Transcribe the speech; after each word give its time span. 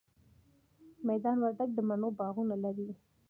میدان 1.07 1.37
وردګ 1.39 1.69
د 1.73 1.79
مڼو 1.87 2.09
باغونه 2.19 2.55
لري 2.63 2.89